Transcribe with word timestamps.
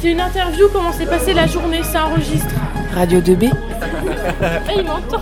C'est 0.00 0.10
une 0.10 0.20
interview, 0.20 0.68
comment 0.72 0.92
s'est 0.92 1.06
passée 1.06 1.32
la 1.32 1.46
journée, 1.46 1.82
ça 1.82 2.06
enregistre. 2.06 2.54
Radio 2.94 3.20
2B. 3.20 3.50
Ah, 4.40 4.72
il 4.76 4.84
m'entend. 4.84 5.20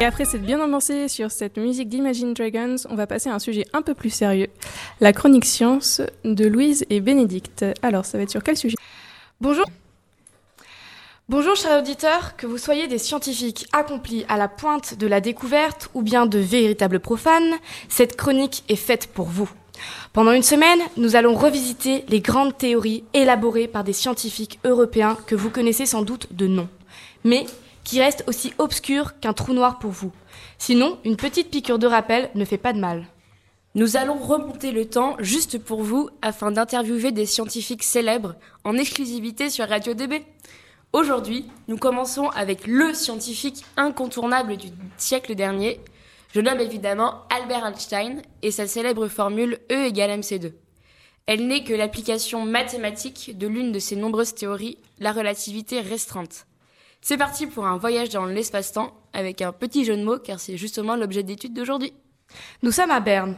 Et 0.00 0.04
après 0.04 0.24
s'être 0.24 0.42
bien 0.42 0.60
amorcé 0.60 1.08
sur 1.08 1.30
cette 1.30 1.58
musique 1.58 1.88
d'Imagine 1.88 2.34
Dragons, 2.34 2.76
on 2.88 2.94
va 2.94 3.06
passer 3.06 3.28
à 3.28 3.34
un 3.34 3.38
sujet 3.38 3.64
un 3.72 3.82
peu 3.82 3.94
plus 3.94 4.10
sérieux, 4.10 4.46
la 5.00 5.12
chronique 5.12 5.44
science 5.44 6.00
de 6.24 6.46
Louise 6.46 6.84
et 6.90 7.00
Bénédicte. 7.00 7.64
Alors, 7.82 8.04
ça 8.04 8.16
va 8.16 8.24
être 8.24 8.30
sur 8.30 8.42
quel 8.42 8.56
sujet? 8.56 8.76
Bonjour. 9.40 9.64
Bonjour 11.28 11.56
chers 11.56 11.80
auditeurs, 11.80 12.36
que 12.36 12.46
vous 12.46 12.58
soyez 12.58 12.86
des 12.86 12.98
scientifiques 12.98 13.66
accomplis 13.72 14.24
à 14.28 14.36
la 14.36 14.48
pointe 14.48 14.96
de 14.96 15.06
la 15.06 15.20
découverte 15.20 15.90
ou 15.94 16.02
bien 16.02 16.26
de 16.26 16.38
véritables 16.38 17.00
profanes, 17.00 17.54
cette 17.88 18.16
chronique 18.16 18.64
est 18.68 18.76
faite 18.76 19.08
pour 19.12 19.26
vous. 19.26 19.50
Pendant 20.12 20.32
une 20.32 20.42
semaine, 20.42 20.80
nous 20.96 21.16
allons 21.16 21.34
revisiter 21.34 22.04
les 22.08 22.20
grandes 22.20 22.56
théories 22.56 23.04
élaborées 23.14 23.68
par 23.68 23.84
des 23.84 23.92
scientifiques 23.92 24.58
européens 24.64 25.16
que 25.26 25.34
vous 25.34 25.50
connaissez 25.50 25.86
sans 25.86 26.02
doute 26.02 26.28
de 26.32 26.46
nom, 26.46 26.68
mais 27.24 27.46
qui 27.84 28.00
restent 28.00 28.24
aussi 28.26 28.52
obscurs 28.58 29.18
qu'un 29.20 29.32
trou 29.32 29.52
noir 29.52 29.78
pour 29.78 29.90
vous. 29.90 30.12
Sinon, 30.58 30.98
une 31.04 31.16
petite 31.16 31.50
piqûre 31.50 31.78
de 31.78 31.86
rappel 31.86 32.30
ne 32.34 32.44
fait 32.44 32.58
pas 32.58 32.72
de 32.72 32.80
mal. 32.80 33.06
Nous 33.74 33.96
allons 33.96 34.18
remonter 34.18 34.72
le 34.72 34.86
temps 34.86 35.16
juste 35.20 35.58
pour 35.58 35.82
vous 35.82 36.10
afin 36.20 36.50
d'interviewer 36.50 37.12
des 37.12 37.26
scientifiques 37.26 37.84
célèbres 37.84 38.34
en 38.64 38.76
exclusivité 38.76 39.50
sur 39.50 39.68
Radio 39.68 39.94
DB. 39.94 40.24
Aujourd'hui, 40.92 41.44
nous 41.68 41.76
commençons 41.76 42.28
avec 42.30 42.66
le 42.66 42.94
scientifique 42.94 43.64
incontournable 43.76 44.56
du 44.56 44.68
siècle 44.96 45.34
dernier. 45.34 45.80
Je 46.34 46.40
nomme 46.40 46.60
évidemment 46.60 47.22
Albert 47.30 47.64
Einstein 47.64 48.22
et 48.42 48.50
sa 48.50 48.66
célèbre 48.66 49.08
formule 49.08 49.58
E 49.72 49.86
égale 49.86 50.20
mc2. 50.20 50.52
Elle 51.26 51.46
n'est 51.46 51.64
que 51.64 51.74
l'application 51.74 52.44
mathématique 52.44 53.36
de 53.36 53.46
l'une 53.46 53.72
de 53.72 53.78
ses 53.78 53.96
nombreuses 53.96 54.34
théories, 54.34 54.78
la 54.98 55.12
relativité 55.12 55.80
restreinte. 55.80 56.46
C'est 57.00 57.16
parti 57.18 57.46
pour 57.46 57.66
un 57.66 57.76
voyage 57.76 58.08
dans 58.10 58.24
l'espace-temps 58.26 58.92
avec 59.12 59.40
un 59.42 59.52
petit 59.52 59.84
jeu 59.84 59.96
de 59.96 60.02
mots 60.04 60.18
car 60.18 60.40
c'est 60.40 60.56
justement 60.56 60.96
l'objet 60.96 61.22
d'étude 61.22 61.54
d'aujourd'hui. 61.54 61.92
Nous 62.62 62.72
sommes 62.72 62.90
à 62.90 63.00
Berne. 63.00 63.36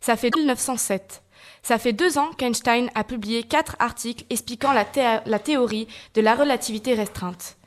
Ça 0.00 0.16
fait 0.16 0.30
1907. 0.34 1.22
Ça 1.62 1.78
fait 1.78 1.92
deux 1.92 2.18
ans 2.18 2.30
qu'Einstein 2.36 2.88
a 2.94 3.04
publié 3.04 3.42
quatre 3.42 3.76
articles 3.78 4.24
expliquant 4.30 4.72
la, 4.72 4.84
thé- 4.84 5.20
la 5.26 5.38
théorie 5.38 5.86
de 6.14 6.20
la 6.20 6.34
relativité 6.34 6.94
restreinte. 6.94 7.57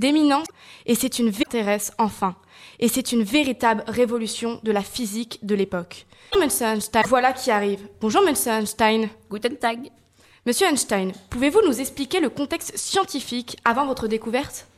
D'éminence, 0.00 0.46
et 0.86 0.94
c'est 0.94 1.18
une 1.18 1.28
intéresse 1.28 1.92
enfin. 1.98 2.34
Et 2.78 2.88
c'est 2.88 3.12
une 3.12 3.22
véritable 3.22 3.84
révolution 3.86 4.58
de 4.62 4.72
la 4.72 4.82
physique 4.82 5.40
de 5.42 5.54
l'époque. 5.54 6.06
Monsieur 6.40 6.68
Einstein, 6.68 7.02
voilà 7.06 7.34
qui 7.34 7.50
arrive. 7.50 7.86
Bonjour 8.00 8.22
Monsieur 8.22 8.52
Einstein. 8.52 9.10
Guten 9.28 9.58
Tag. 9.58 9.90
Monsieur 10.46 10.68
Einstein, 10.68 11.12
pouvez-vous 11.28 11.60
nous 11.66 11.82
expliquer 11.82 12.20
le 12.20 12.30
contexte 12.30 12.78
scientifique 12.78 13.58
avant 13.66 13.84
votre 13.84 14.08
découverte? 14.08 14.68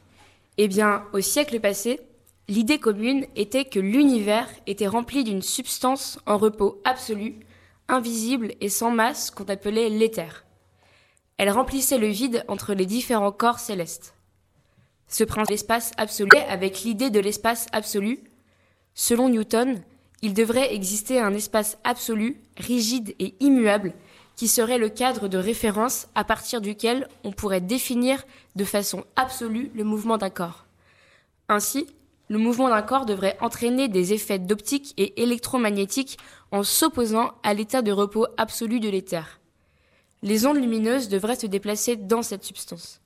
Eh 0.59 0.67
bien, 0.67 1.05
au 1.13 1.21
siècle 1.21 1.61
passé, 1.61 2.01
l'idée 2.49 2.81
commune 2.81 3.25
était 3.37 3.65
que 3.65 3.79
l'univers 3.79 4.49
était 4.67 4.89
rempli 4.89 5.23
d'une 5.23 5.43
substance 5.43 6.19
en 6.27 6.37
repos 6.37 6.83
absolu, 6.85 7.37
invisible 7.87 8.55
et 8.61 8.69
sans 8.69 8.91
masse 8.91 9.31
qu'on 9.31 9.45
appelait 9.45 9.89
l'éther. 9.89 10.45
Elle 11.39 11.51
remplissait 11.51 11.99
le 11.99 12.09
vide 12.09 12.45
entre 12.49 12.75
les 12.75 12.87
différents 12.87 13.31
corps 13.31 13.61
célestes. 13.61 14.15
Ce 15.13 15.25
principe 15.25 15.51
l'espace 15.51 15.93
absolu 15.99 16.31
avec 16.49 16.85
l'idée 16.85 17.11
de 17.11 17.21
l'espace 17.21 17.67
absolu. 17.73 18.21
Selon 18.95 19.29
Newton, 19.29 19.83
il 20.23 20.33
devrait 20.33 20.75
exister 20.75 21.21
un 21.21 21.35
espace 21.35 21.77
absolu, 21.85 22.41
rigide 22.57 23.15
et 23.19 23.35
immuable, 23.39 23.93
qui 24.37 24.49
serait 24.49 24.79
le 24.79 24.89
cadre 24.89 25.29
de 25.29 25.37
référence 25.37 26.09
à 26.15 26.25
partir 26.25 26.63
duquel 26.63 27.09
on 27.25 27.31
pourrait 27.31 27.61
définir 27.61 28.25
de 28.57 28.65
façon 28.65 29.05
absolue 29.15 29.71
le 29.75 29.85
mouvement 29.85 30.17
d'un 30.17 30.31
corps. 30.31 30.65
Ainsi, 31.51 31.87
le 32.31 32.39
mouvement 32.39 32.71
d'un 32.71 32.81
corps 32.81 33.05
devrait 33.05 33.37
entraîner 33.43 33.89
des 33.89 34.15
effets 34.15 34.39
d'optique 34.39 34.95
et 34.97 35.23
électromagnétique 35.23 36.17
en 36.53 36.63
s'opposant 36.63 37.33
à 37.43 37.53
l'état 37.53 37.83
de 37.83 37.93
repos 37.93 38.27
absolu 38.39 38.81
de 38.81 38.89
l'éther. 38.89 39.41
Les 40.23 40.47
ondes 40.47 40.57
lumineuses 40.57 41.11
devraient 41.11 41.37
se 41.37 41.47
déplacer 41.47 41.97
dans 41.97 42.23
cette 42.23 42.45
substance. 42.45 43.03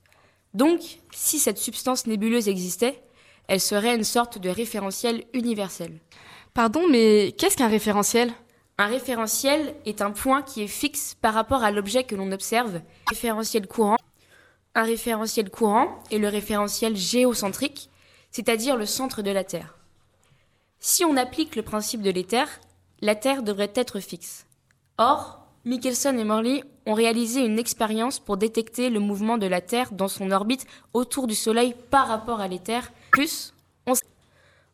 Donc, 0.56 0.81
si 1.12 1.39
cette 1.39 1.59
substance 1.59 2.06
nébuleuse 2.06 2.49
existait, 2.49 3.03
elle 3.47 3.61
serait 3.61 3.94
une 3.94 4.05
sorte 4.05 4.39
de 4.39 4.49
référentiel 4.49 5.25
universel. 5.34 6.00
Pardon, 6.55 6.89
mais 6.91 7.34
qu'est-ce 7.37 7.59
qu'un 7.59 7.69
référentiel? 7.69 8.33
Un 8.78 8.87
référentiel 8.87 9.75
est 9.84 10.00
un 10.00 10.12
point 10.12 10.41
qui 10.41 10.62
est 10.62 10.66
fixe 10.66 11.15
par 11.21 11.34
rapport 11.34 11.62
à 11.62 11.71
l'objet 11.71 12.05
que 12.05 12.15
l'on 12.15 12.33
observe. 12.33 12.81
Référentiel 13.11 13.66
courant. 13.66 13.99
Un 14.75 14.84
référentiel 14.84 15.50
courant 15.50 16.03
est 16.11 16.16
le 16.16 16.28
référentiel 16.28 16.97
géocentrique, 16.97 17.91
c'est-à-dire 18.31 18.78
le 18.78 18.87
centre 18.87 19.21
de 19.21 19.31
la 19.31 19.45
Terre. 19.45 19.77
Si 20.78 21.05
on 21.05 21.19
applique 21.19 21.55
le 21.55 21.65
principe 21.65 22.00
de 22.00 22.11
l'éther, 22.11 22.49
la 23.03 23.15
Terre 23.15 23.43
devrait 23.43 23.72
être 23.75 24.00
fixe. 24.00 24.47
Or, 24.97 25.46
Michelson 25.66 26.16
et 26.16 26.22
Morley 26.25 26.62
ont 26.87 26.94
réalisé 26.94 27.44
une 27.44 27.59
expérience 27.59 28.21
pour 28.21 28.37
détecter 28.37 28.88
le 28.88 29.00
mouvement 29.00 29.37
de 29.37 29.47
la 29.49 29.60
Terre 29.60 29.91
dans 29.93 30.06
son 30.06 30.31
orbite 30.31 30.65
autour 30.94 31.27
du 31.27 31.34
Soleil 31.34 31.75
par 31.91 32.06
rapport 32.06 32.41
à 32.41 32.47
l'éther. 32.47 32.93
Plus, 33.10 33.53
on 33.87 33.93
s- 33.93 34.03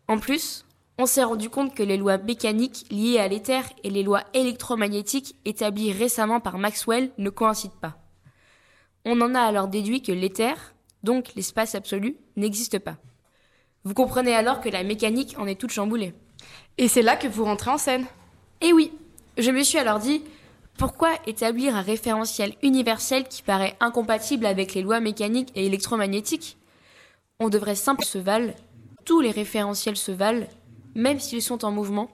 en 0.06 0.18
plus, 0.18 0.66
on 0.98 1.06
s'est 1.06 1.24
rendu 1.24 1.48
compte 1.48 1.74
que 1.74 1.82
les 1.82 1.96
lois 1.96 2.18
mécaniques 2.18 2.84
liées 2.90 3.18
à 3.18 3.26
l'éther 3.26 3.64
et 3.82 3.88
les 3.88 4.02
lois 4.02 4.22
électromagnétiques 4.34 5.34
établies 5.46 5.92
récemment 5.92 6.40
par 6.40 6.58
Maxwell 6.58 7.10
ne 7.16 7.30
coïncident 7.30 7.72
pas. 7.80 7.96
On 9.06 9.18
en 9.22 9.34
a 9.34 9.40
alors 9.40 9.68
déduit 9.68 10.02
que 10.02 10.12
l'éther, 10.12 10.74
donc 11.02 11.32
l'espace 11.36 11.74
absolu, 11.74 12.18
n'existe 12.36 12.78
pas. 12.78 12.98
Vous 13.84 13.94
comprenez 13.94 14.34
alors 14.34 14.60
que 14.60 14.68
la 14.68 14.84
mécanique 14.84 15.36
en 15.38 15.46
est 15.46 15.58
toute 15.58 15.72
chamboulée. 15.72 16.12
Et 16.76 16.86
c'est 16.86 17.02
là 17.02 17.16
que 17.16 17.26
vous 17.28 17.44
rentrez 17.44 17.70
en 17.70 17.78
scène. 17.78 18.04
Et 18.60 18.74
oui, 18.74 18.92
je 19.38 19.50
me 19.50 19.62
suis 19.62 19.78
alors 19.78 19.98
dit, 19.98 20.22
pourquoi 20.78 21.10
établir 21.26 21.76
un 21.76 21.82
référentiel 21.82 22.54
universel 22.62 23.28
qui 23.28 23.42
paraît 23.42 23.76
incompatible 23.80 24.46
avec 24.46 24.74
les 24.74 24.82
lois 24.82 25.00
mécaniques 25.00 25.52
et 25.54 25.66
électromagnétiques? 25.66 26.56
On 27.40 27.48
devrait 27.48 27.74
simplement 27.74 28.08
se 28.08 28.18
valent, 28.18 28.54
tous 29.04 29.20
les 29.20 29.30
référentiels 29.30 29.96
se 29.96 30.12
valent, 30.12 30.46
même 30.94 31.20
s'ils 31.20 31.42
sont 31.42 31.64
en 31.64 31.70
mouvement, 31.70 32.10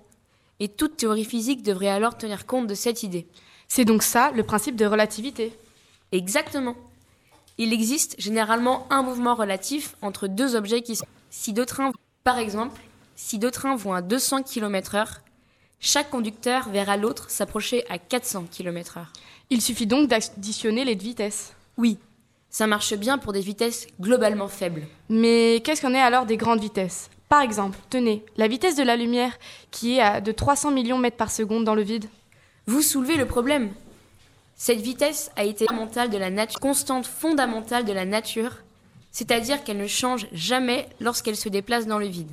et 0.61 0.69
toute 0.69 0.97
théorie 0.97 1.25
physique 1.25 1.63
devrait 1.63 1.89
alors 1.89 2.17
tenir 2.17 2.47
compte 2.47 2.67
de 2.67 2.75
cette 2.75 3.03
idée. 3.03 3.27
C'est 3.69 3.85
donc 3.85 4.03
ça 4.03 4.31
le 4.33 4.43
principe 4.43 4.77
de 4.77 4.87
relativité. 4.87 5.53
Exactement. 6.13 6.75
Il 7.59 7.73
existe 7.73 8.15
généralement 8.19 8.87
un 8.91 9.03
mouvement 9.03 9.35
relatif 9.35 9.97
entre 10.03 10.27
deux 10.27 10.57
objets 10.57 10.83
qui 10.83 10.97
sont... 10.97 11.07
Si 11.31 11.53
deux 11.53 11.67
trains, 11.67 11.93
par 12.25 12.39
exemple, 12.39 12.81
si 13.17 13.39
deux 13.39 13.51
trains 13.51 13.77
vont 13.77 13.93
à 13.93 14.01
200 14.01 14.45
km/h, 14.45 15.19
chaque 15.81 16.11
conducteur 16.11 16.69
verra 16.69 16.97
l'autre 16.97 17.31
s'approcher 17.31 17.85
à 17.89 17.99
400 17.99 18.47
km/h. 18.51 19.07
Il 19.51 19.63
suffit 19.63 19.87
donc 19.87 20.09
d'additionner 20.09 20.85
les 20.85 20.95
vitesses. 20.95 21.55
Oui, 21.77 21.99
ça 22.51 22.67
marche 22.67 22.95
bien 22.95 23.19
pour 23.19 23.33
des 23.33 23.41
vitesses 23.41 23.87
globalement 24.01 24.49
faibles. 24.49 24.87
Mais 25.09 25.63
qu'est-ce 25.65 25.81
qu'on 25.81 25.95
est 25.95 26.01
alors 26.01 26.27
des 26.27 26.37
grandes 26.37 26.61
vitesses? 26.61 27.11
Par 27.29 27.43
exemple, 27.43 27.79
tenez, 27.91 28.25
la 28.37 28.49
vitesse 28.49 28.75
de 28.75 28.83
la 28.83 28.97
lumière 28.97 29.39
qui 29.71 29.97
est 29.97 30.01
à 30.01 30.21
de 30.21 30.33
300 30.33 30.71
millions 30.71 30.99
mètres 30.99 31.17
par 31.17 31.31
seconde 31.31 31.65
dans 31.65 31.75
le 31.75 31.83
vide. 31.83 32.07
Vous 32.67 32.83
soulevez 32.83 33.17
le 33.17 33.27
problème. 33.27 33.71
Cette 34.57 34.81
vitesse 34.81 35.31
a 35.37 35.45
été 35.45 35.67
fondamentale 35.67 36.11
de 36.11 36.19
la 36.19 36.31
nature, 36.31 36.59
constante 36.59 37.07
fondamentale 37.07 37.85
de 37.85 37.93
la 37.93 38.05
nature, 38.05 38.57
c'est-à-dire 39.13 39.63
qu'elle 39.63 39.79
ne 39.79 39.87
change 39.87 40.27
jamais 40.33 40.89
lorsqu'elle 41.01 41.37
se 41.37 41.49
déplace 41.49 41.87
dans 41.87 41.99
le 41.99 42.07
vide. 42.07 42.31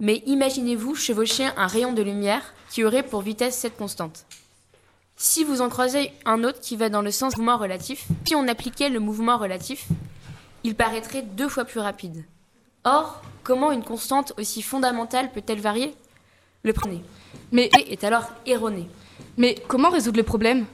Mais 0.00 0.22
imaginez-vous 0.26 0.94
chevaucher 0.94 1.48
un 1.56 1.66
rayon 1.66 1.92
de 1.92 2.02
lumière 2.02 2.54
qui 2.70 2.84
aurait 2.84 3.02
pour 3.02 3.20
vitesse 3.20 3.56
cette 3.56 3.76
constante. 3.76 4.24
Si 5.16 5.44
vous 5.44 5.60
en 5.60 5.68
croisez 5.68 6.10
un 6.24 6.42
autre 6.42 6.60
qui 6.60 6.76
va 6.76 6.88
dans 6.88 7.02
le 7.02 7.10
sens 7.10 7.34
du 7.34 7.40
mouvement 7.40 7.58
relatif, 7.58 8.06
si 8.26 8.34
on 8.34 8.48
appliquait 8.48 8.88
le 8.88 9.00
mouvement 9.00 9.36
relatif, 9.36 9.88
il 10.64 10.74
paraîtrait 10.74 11.20
deux 11.22 11.48
fois 11.48 11.66
plus 11.66 11.80
rapide. 11.80 12.24
Or, 12.84 13.20
comment 13.44 13.72
une 13.72 13.84
constante 13.84 14.32
aussi 14.38 14.62
fondamentale 14.62 15.30
peut-elle 15.32 15.60
varier? 15.60 15.94
Le 16.62 16.72
premier 16.72 17.02
Mais, 17.52 17.70
est 17.88 18.02
alors 18.02 18.24
erroné. 18.46 18.88
mais 19.36 19.54
comment 19.68 19.90
résoudre 19.90 20.16
le 20.16 20.24
problème? 20.24 20.64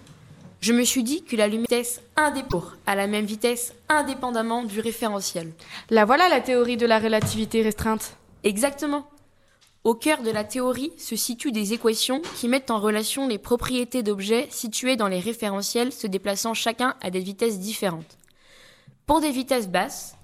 Je 0.61 0.73
me 0.73 0.85
suis 0.85 1.03
dit 1.03 1.25
que 1.25 1.35
la 1.35 1.49
lumière 1.49 1.67
vitesse 1.69 2.01
indépendante 2.17 2.73
à 2.87 2.95
la 2.95 3.09
même 3.09 3.27
vitesse 3.27 3.75
indépendamment 3.89 4.63
du 4.63 4.79
référentiel. 4.81 5.53
La 5.91 6.05
voilà 6.05 6.29
la 6.29 6.41
théorie 6.41 6.77
de 6.77 6.87
la 6.87 7.01
relativité 7.01 7.63
restreinte. 7.63 8.17
Exactement. 8.45 9.07
Au 9.87 9.95
cœur 9.95 10.23
de 10.23 10.33
la 10.33 10.43
théorie 10.43 10.91
se 10.99 11.15
situent 11.15 11.53
des 11.53 11.73
équations 11.73 12.21
qui 12.35 12.49
mettent 12.49 12.73
en 12.73 12.81
relation 12.81 13.29
les 13.29 13.39
propriétés 13.39 14.03
d'objets 14.03 14.49
situés 14.51 14.97
dans 14.97 15.07
les 15.07 15.21
référentiels 15.21 15.93
se 15.93 16.09
déplaçant 16.09 16.55
chacun 16.55 16.97
à 17.01 17.11
des 17.11 17.21
vitesses 17.21 17.61
différentes. 17.61 18.19
Pour 19.07 19.21
des 19.21 19.31
vitesses 19.31 19.69
basses, 19.69 20.17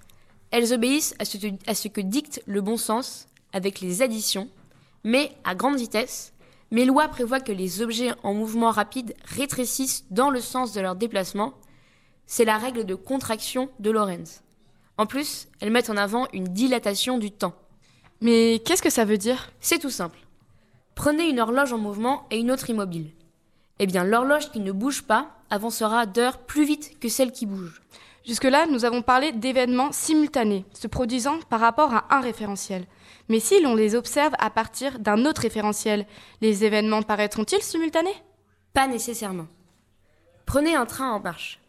elles 0.51 0.73
obéissent 0.73 1.15
à 1.17 1.23
ce, 1.23 1.87
que 1.87 2.01
dicte 2.01 2.43
le 2.45 2.59
bon 2.59 2.75
sens 2.75 3.27
avec 3.53 3.79
les 3.79 4.01
additions, 4.01 4.49
mais 5.05 5.31
à 5.45 5.55
grande 5.55 5.77
vitesse, 5.77 6.33
Mes 6.71 6.83
lois 6.83 7.07
prévoient 7.07 7.39
que 7.39 7.53
les 7.53 7.81
objets 7.81 8.11
en 8.21 8.33
mouvement 8.33 8.71
rapide 8.71 9.15
rétrécissent 9.23 10.03
dans 10.11 10.29
le 10.29 10.41
sens 10.41 10.73
de 10.73 10.81
leur 10.81 10.97
déplacement. 10.97 11.53
C'est 12.25 12.43
la 12.43 12.57
règle 12.57 12.83
de 12.83 12.95
contraction 12.95 13.69
de 13.79 13.91
Lorentz. 13.91 14.43
En 14.97 15.05
plus, 15.05 15.47
elles 15.61 15.71
mettent 15.71 15.89
en 15.89 15.95
avant 15.95 16.27
une 16.33 16.49
dilatation 16.49 17.17
du 17.17 17.31
temps. 17.31 17.55
Mais 18.23 18.61
qu'est-ce 18.63 18.81
que 18.81 18.89
ça 18.89 19.03
veut 19.03 19.17
dire? 19.17 19.51
C'est 19.59 19.79
tout 19.79 19.89
simple. 19.89 20.17
Prenez 20.95 21.27
une 21.29 21.41
horloge 21.41 21.73
en 21.73 21.77
mouvement 21.77 22.25
et 22.31 22.37
une 22.37 22.51
autre 22.51 22.69
immobile. 22.69 23.11
Eh 23.79 23.85
bien, 23.85 24.05
l'horloge 24.05 24.49
qui 24.49 24.61
ne 24.61 24.71
bouge 24.71 25.01
pas 25.01 25.31
avancera 25.49 26.05
d'heure 26.05 26.37
plus 26.37 26.63
vite 26.63 26.97
que 27.01 27.09
celle 27.09 27.33
qui 27.33 27.45
bouge. 27.45 27.81
Jusque-là, 28.25 28.65
nous 28.67 28.85
avons 28.85 29.01
parlé 29.01 29.33
d'événements 29.33 29.91
simultanés, 29.91 30.63
se 30.73 30.87
produisant 30.87 31.39
par 31.49 31.59
rapport 31.59 31.93
à 31.93 32.15
un 32.15 32.21
référentiel. 32.21 32.85
Mais 33.27 33.41
si 33.41 33.61
l'on 33.61 33.75
les 33.75 33.93
observe 33.93 34.33
à 34.39 34.49
partir 34.49 34.99
d'un 34.99 35.25
autre 35.25 35.41
référentiel, 35.41 36.05
les 36.39 36.63
événements 36.63 37.01
paraîtront-ils 37.01 37.61
simultanés? 37.61 38.15
Pas 38.71 38.87
nécessairement. 38.87 39.47
Prenez 40.45 40.75
un 40.75 40.85
train 40.85 41.11
en 41.11 41.19
marche. 41.19 41.59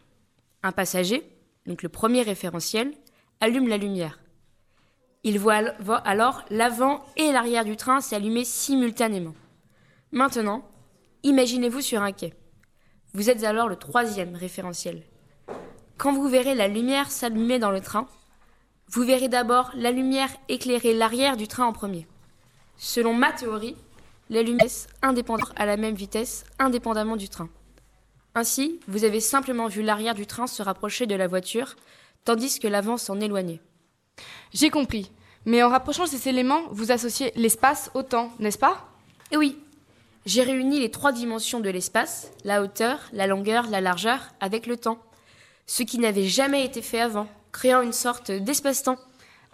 Un 0.62 0.70
passager, 0.70 1.28
donc 1.66 1.82
le 1.82 1.88
premier 1.88 2.22
référentiel, 2.22 2.92
allume 3.40 3.66
la 3.66 3.76
lumière. 3.76 4.20
Il 5.26 5.38
voit 5.38 5.96
alors 6.04 6.44
l'avant 6.50 7.02
et 7.16 7.32
l'arrière 7.32 7.64
du 7.64 7.76
train 7.76 8.02
s'allumer 8.02 8.44
simultanément. 8.44 9.34
Maintenant, 10.12 10.68
imaginez-vous 11.22 11.80
sur 11.80 12.02
un 12.02 12.12
quai. 12.12 12.34
Vous 13.14 13.30
êtes 13.30 13.42
alors 13.42 13.68
le 13.68 13.76
troisième 13.76 14.36
référentiel. 14.36 15.02
Quand 15.96 16.12
vous 16.12 16.28
verrez 16.28 16.54
la 16.54 16.68
lumière 16.68 17.10
s'allumer 17.10 17.58
dans 17.58 17.70
le 17.70 17.80
train, 17.80 18.06
vous 18.88 19.02
verrez 19.02 19.28
d'abord 19.28 19.70
la 19.74 19.92
lumière 19.92 20.28
éclairer 20.48 20.92
l'arrière 20.92 21.38
du 21.38 21.48
train 21.48 21.64
en 21.64 21.72
premier. 21.72 22.06
Selon 22.76 23.14
ma 23.14 23.32
théorie, 23.32 23.76
la 24.28 24.42
lumière 24.42 24.68
indépendante 25.00 25.52
à 25.56 25.64
la 25.64 25.78
même 25.78 25.94
vitesse 25.94 26.44
indépendamment 26.58 27.16
du 27.16 27.30
train. 27.30 27.48
Ainsi, 28.34 28.78
vous 28.88 29.04
avez 29.04 29.20
simplement 29.20 29.68
vu 29.68 29.82
l'arrière 29.82 30.14
du 30.14 30.26
train 30.26 30.46
se 30.46 30.62
rapprocher 30.62 31.06
de 31.06 31.14
la 31.14 31.28
voiture, 31.28 31.76
tandis 32.24 32.58
que 32.58 32.68
l'avant 32.68 32.98
s'en 32.98 33.20
éloignait. 33.20 33.60
J'ai 34.52 34.70
compris. 34.70 35.10
Mais 35.46 35.62
en 35.62 35.68
rapprochant 35.68 36.06
ces 36.06 36.28
éléments, 36.28 36.62
vous 36.70 36.92
associez 36.92 37.32
l'espace 37.36 37.90
au 37.94 38.02
temps, 38.02 38.30
n'est-ce 38.38 38.58
pas? 38.58 38.88
Eh 39.30 39.36
oui. 39.36 39.58
J'ai 40.26 40.42
réuni 40.42 40.80
les 40.80 40.90
trois 40.90 41.12
dimensions 41.12 41.60
de 41.60 41.68
l'espace, 41.68 42.30
la 42.44 42.62
hauteur, 42.62 42.98
la 43.12 43.26
longueur, 43.26 43.68
la 43.68 43.82
largeur, 43.82 44.20
avec 44.40 44.66
le 44.66 44.78
temps. 44.78 44.98
Ce 45.66 45.82
qui 45.82 45.98
n'avait 45.98 46.24
jamais 46.24 46.64
été 46.64 46.80
fait 46.80 47.00
avant, 47.00 47.26
créant 47.52 47.82
une 47.82 47.92
sorte 47.92 48.30
d'espace-temps. 48.30 48.96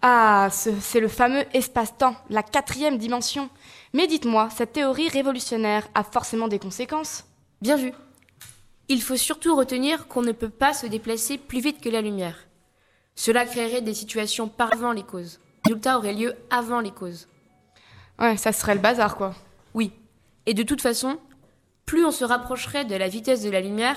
Ah, 0.02 0.48
c'est 0.50 1.00
le 1.00 1.08
fameux 1.08 1.44
espace-temps, 1.54 2.14
la 2.30 2.42
quatrième 2.42 2.98
dimension. 2.98 3.50
Mais 3.92 4.06
dites-moi, 4.06 4.48
cette 4.56 4.72
théorie 4.72 5.08
révolutionnaire 5.08 5.88
a 5.94 6.04
forcément 6.04 6.48
des 6.48 6.58
conséquences? 6.60 7.24
Bien 7.60 7.76
vu. 7.76 7.92
Il 8.88 9.02
faut 9.02 9.16
surtout 9.16 9.56
retenir 9.56 10.06
qu'on 10.06 10.22
ne 10.22 10.32
peut 10.32 10.48
pas 10.48 10.72
se 10.72 10.86
déplacer 10.86 11.36
plus 11.36 11.60
vite 11.60 11.80
que 11.80 11.88
la 11.88 12.00
lumière. 12.00 12.46
Cela 13.14 13.44
créerait 13.44 13.82
des 13.82 13.94
situations 13.94 14.48
par 14.48 14.72
avant 14.72 14.92
les 14.92 15.02
causes. 15.02 15.40
Le 15.64 15.70
résultat 15.70 15.98
aurait 15.98 16.14
lieu 16.14 16.34
avant 16.50 16.80
les 16.80 16.90
causes. 16.90 17.28
Ouais, 18.18 18.36
ça 18.36 18.52
serait 18.52 18.74
le 18.74 18.80
bazar, 18.80 19.16
quoi. 19.16 19.34
Oui. 19.74 19.92
Et 20.46 20.54
de 20.54 20.62
toute 20.62 20.80
façon, 20.80 21.18
plus 21.86 22.04
on 22.04 22.10
se 22.10 22.24
rapprocherait 22.24 22.84
de 22.84 22.94
la 22.94 23.08
vitesse 23.08 23.42
de 23.42 23.50
la 23.50 23.60
lumière, 23.60 23.96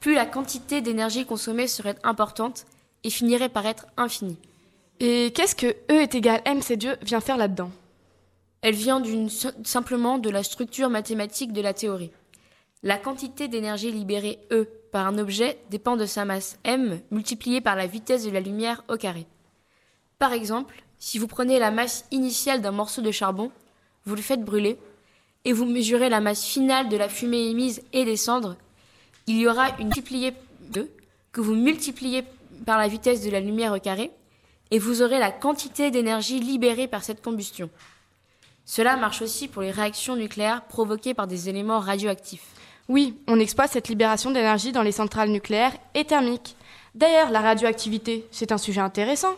plus 0.00 0.14
la 0.14 0.26
quantité 0.26 0.80
d'énergie 0.80 1.26
consommée 1.26 1.66
serait 1.66 1.96
importante 2.02 2.66
et 3.04 3.10
finirait 3.10 3.48
par 3.48 3.66
être 3.66 3.86
infinie. 3.96 4.38
Et 5.00 5.32
qu'est-ce 5.34 5.54
que 5.54 5.74
E 5.90 6.00
est 6.02 6.14
égal 6.14 6.40
MC 6.46 6.76
Dieu 6.76 6.96
vient 7.02 7.20
faire 7.20 7.36
là-dedans? 7.36 7.70
Elle 8.62 8.74
vient 8.74 9.02
simplement 9.64 10.18
de 10.18 10.30
la 10.30 10.42
structure 10.42 10.88
mathématique 10.88 11.52
de 11.52 11.60
la 11.60 11.74
théorie. 11.74 12.12
La 12.82 12.96
quantité 12.96 13.48
d'énergie 13.48 13.90
libérée 13.90 14.38
E 14.50 14.68
par 14.94 15.08
un 15.08 15.18
objet 15.18 15.58
dépend 15.70 15.96
de 15.96 16.06
sa 16.06 16.24
masse 16.24 16.56
m 16.62 17.00
multipliée 17.10 17.60
par 17.60 17.74
la 17.74 17.88
vitesse 17.88 18.26
de 18.26 18.30
la 18.30 18.38
lumière 18.38 18.84
au 18.88 18.96
carré. 18.96 19.26
Par 20.20 20.32
exemple, 20.32 20.84
si 21.00 21.18
vous 21.18 21.26
prenez 21.26 21.58
la 21.58 21.72
masse 21.72 22.04
initiale 22.12 22.62
d'un 22.62 22.70
morceau 22.70 23.02
de 23.02 23.10
charbon, 23.10 23.50
vous 24.04 24.14
le 24.14 24.22
faites 24.22 24.44
brûler, 24.44 24.78
et 25.44 25.52
vous 25.52 25.64
mesurez 25.64 26.08
la 26.10 26.20
masse 26.20 26.44
finale 26.44 26.88
de 26.88 26.96
la 26.96 27.08
fumée 27.08 27.48
émise 27.48 27.82
et 27.92 28.04
des 28.04 28.16
cendres, 28.16 28.54
il 29.26 29.36
y 29.36 29.48
aura 29.48 29.70
une 29.80 29.86
multipliée 29.86 30.32
de 30.70 30.88
que 31.32 31.40
vous 31.40 31.56
multipliez 31.56 32.22
par 32.64 32.78
la 32.78 32.86
vitesse 32.86 33.24
de 33.24 33.30
la 33.30 33.40
lumière 33.40 33.72
au 33.72 33.80
carré, 33.80 34.12
et 34.70 34.78
vous 34.78 35.02
aurez 35.02 35.18
la 35.18 35.32
quantité 35.32 35.90
d'énergie 35.90 36.38
libérée 36.38 36.86
par 36.86 37.02
cette 37.02 37.20
combustion. 37.20 37.68
Cela 38.64 38.96
marche 38.96 39.22
aussi 39.22 39.48
pour 39.48 39.62
les 39.62 39.72
réactions 39.72 40.14
nucléaires 40.14 40.62
provoquées 40.66 41.14
par 41.14 41.26
des 41.26 41.48
éléments 41.48 41.80
radioactifs. 41.80 42.46
Oui, 42.88 43.18
on 43.26 43.40
exploite 43.40 43.70
cette 43.72 43.88
libération 43.88 44.30
d'énergie 44.30 44.72
dans 44.72 44.82
les 44.82 44.92
centrales 44.92 45.30
nucléaires 45.30 45.72
et 45.94 46.04
thermiques. 46.04 46.56
D'ailleurs, 46.94 47.30
la 47.30 47.40
radioactivité, 47.40 48.26
c'est 48.30 48.52
un 48.52 48.58
sujet 48.58 48.80
intéressant. 48.80 49.34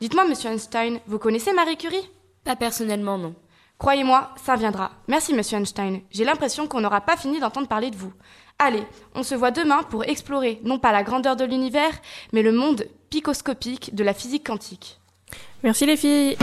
Dites-moi, 0.00 0.26
monsieur 0.26 0.50
Einstein, 0.50 1.00
vous 1.06 1.18
connaissez 1.18 1.52
Marie 1.52 1.76
Curie? 1.76 2.10
Pas 2.44 2.56
personnellement, 2.56 3.18
non. 3.18 3.34
Croyez-moi, 3.78 4.30
ça 4.44 4.56
viendra. 4.56 4.90
Merci, 5.08 5.32
monsieur 5.32 5.56
Einstein. 5.56 6.02
J'ai 6.10 6.24
l'impression 6.24 6.66
qu'on 6.66 6.82
n'aura 6.82 7.00
pas 7.00 7.16
fini 7.16 7.40
d'entendre 7.40 7.68
parler 7.68 7.90
de 7.90 7.96
vous. 7.96 8.12
Allez, 8.58 8.82
on 9.14 9.22
se 9.22 9.34
voit 9.34 9.50
demain 9.50 9.82
pour 9.84 10.04
explorer 10.04 10.60
non 10.64 10.78
pas 10.78 10.92
la 10.92 11.02
grandeur 11.02 11.36
de 11.36 11.44
l'univers, 11.44 11.92
mais 12.34 12.42
le 12.42 12.52
monde 12.52 12.86
picoscopique 13.08 13.94
de 13.94 14.04
la 14.04 14.12
physique 14.12 14.46
quantique. 14.46 15.00
Merci 15.62 15.86
les 15.86 15.96
filles 15.96 16.36